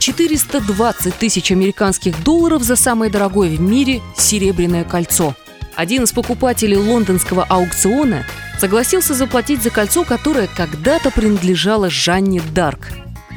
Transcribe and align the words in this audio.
420 0.00 1.14
тысяч 1.14 1.52
американских 1.52 2.24
долларов 2.24 2.62
за 2.62 2.74
самое 2.74 3.12
дорогое 3.12 3.50
в 3.50 3.60
мире 3.60 4.00
серебряное 4.16 4.84
кольцо. 4.84 5.34
Один 5.76 6.04
из 6.04 6.12
покупателей 6.12 6.78
лондонского 6.78 7.44
аукциона 7.44 8.24
согласился 8.58 9.14
заплатить 9.14 9.62
за 9.62 9.70
кольцо, 9.70 10.04
которое 10.04 10.48
когда-то 10.48 11.10
принадлежало 11.10 11.90
Жанне 11.90 12.42
Дарк. 12.54 12.88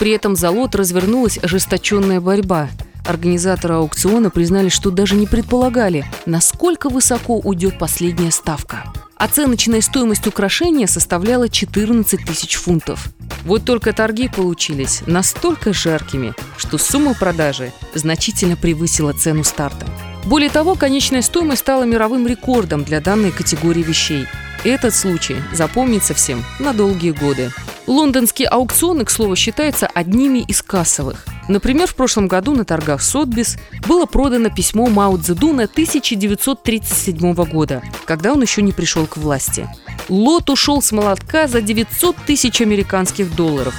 При 0.00 0.10
этом 0.10 0.34
за 0.34 0.50
лот 0.50 0.74
развернулась 0.74 1.38
ожесточенная 1.38 2.20
борьба. 2.20 2.68
Организаторы 3.06 3.74
аукциона 3.74 4.30
признали, 4.30 4.68
что 4.70 4.90
даже 4.90 5.14
не 5.14 5.26
предполагали, 5.26 6.04
насколько 6.24 6.88
высоко 6.88 7.38
уйдет 7.38 7.78
последняя 7.78 8.30
ставка. 8.30 8.84
Оценочная 9.16 9.80
стоимость 9.80 10.26
украшения 10.26 10.86
составляла 10.86 11.48
14 11.48 12.22
тысяч 12.26 12.56
фунтов. 12.56 13.08
Вот 13.44 13.64
только 13.64 13.94
торги 13.94 14.28
получились 14.28 15.02
настолько 15.06 15.72
жаркими, 15.72 16.34
что 16.58 16.76
сумма 16.76 17.14
продажи 17.14 17.72
значительно 17.94 18.56
превысила 18.56 19.14
цену 19.14 19.42
старта. 19.42 19.86
Более 20.26 20.50
того, 20.50 20.74
конечная 20.74 21.22
стоимость 21.22 21.62
стала 21.62 21.84
мировым 21.84 22.26
рекордом 22.26 22.84
для 22.84 23.00
данной 23.00 23.30
категории 23.30 23.82
вещей. 23.82 24.26
Этот 24.64 24.94
случай 24.94 25.36
запомнится 25.52 26.12
всем 26.12 26.44
на 26.58 26.74
долгие 26.74 27.12
годы. 27.12 27.52
Лондонские 27.86 28.48
аукционы, 28.48 29.04
к 29.06 29.10
слову, 29.10 29.34
считаются 29.34 29.86
одними 29.86 30.40
из 30.40 30.60
кассовых. 30.60 31.24
Например, 31.48 31.86
в 31.86 31.94
прошлом 31.94 32.26
году 32.26 32.54
на 32.54 32.64
торгах 32.64 33.02
Сотбис 33.02 33.56
было 33.86 34.06
продано 34.06 34.50
письмо 34.50 34.86
Мао 34.88 35.16
Цзэдуна 35.16 35.64
1937 35.64 37.34
года, 37.44 37.82
когда 38.04 38.32
он 38.32 38.42
еще 38.42 38.62
не 38.62 38.72
пришел 38.72 39.06
к 39.06 39.16
власти. 39.16 39.68
Лот 40.08 40.50
ушел 40.50 40.82
с 40.82 40.92
молотка 40.92 41.46
за 41.46 41.60
900 41.60 42.16
тысяч 42.26 42.60
американских 42.60 43.34
долларов. 43.34 43.74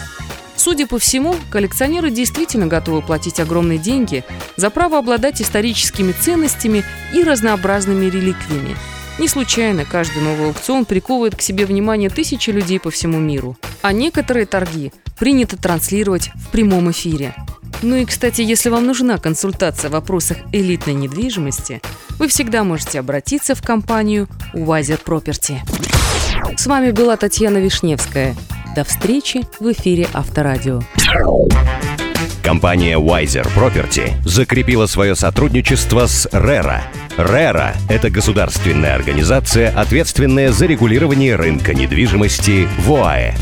Судя 0.56 0.88
по 0.88 0.98
всему, 0.98 1.36
коллекционеры 1.52 2.10
действительно 2.10 2.68
готовы 2.68 3.02
платить 3.02 3.40
огромные 3.40 3.78
деньги 3.78 4.24
за 4.56 4.70
право 4.70 4.98
обладать 4.98 5.42
историческими 5.42 6.14
ценностями 6.14 6.84
и 7.14 7.24
разнообразными 7.24 8.06
реликвиями. 8.06 8.76
Не 9.20 9.28
случайно 9.28 9.86
каждый 9.86 10.22
новый 10.22 10.48
аукцион 10.48 10.86
приковывает 10.86 11.36
к 11.36 11.42
себе 11.42 11.66
внимание 11.66 12.10
тысячи 12.10 12.50
людей 12.50 12.80
по 12.80 12.92
всему 12.92 13.20
миру. 13.20 13.58
А 13.82 13.92
некоторые 13.92 14.46
торги 14.46 14.92
принято 15.18 15.58
транслировать 15.58 16.32
в 16.36 16.50
прямом 16.50 16.92
эфире. 16.92 17.34
Ну 17.82 17.96
и, 17.96 18.06
кстати, 18.06 18.42
если 18.42 18.70
вам 18.70 18.86
нужна 18.86 19.18
консультация 19.18 19.90
в 19.90 19.94
вопросах 19.94 20.38
элитной 20.52 20.94
недвижимости, 20.94 21.82
вы 22.18 22.28
всегда 22.28 22.64
можете 22.64 23.00
обратиться 23.00 23.56
в 23.56 23.62
компанию 23.62 24.28
Wiser 24.54 25.00
Property. 25.04 25.60
С 26.58 26.66
вами 26.66 26.92
была 26.92 27.18
Татьяна 27.18 27.58
Вишневская. 27.58 28.36
До 28.76 28.84
встречи 28.84 29.42
в 29.60 29.72
эфире 29.72 30.08
Авторадио. 30.14 30.82
Компания 32.44 32.98
Wiser 32.98 33.46
Property 33.56 34.14
закрепила 34.26 34.86
свое 34.86 35.16
сотрудничество 35.16 36.08
с 36.08 36.28
RERA. 36.28 36.82
RERA– 37.18 37.76
это 37.90 38.10
государственная 38.10 38.96
организация, 38.96 39.70
ответственная 39.78 40.52
за 40.52 40.66
регулирование 40.66 41.36
рынка 41.36 41.74
недвижимости 41.74 42.68
в 42.80 42.94
ОАЭ. 42.94 43.34